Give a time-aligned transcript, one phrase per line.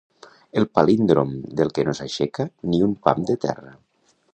[0.61, 3.81] El palíndrom del que no s'aixeca ni un pam de terra.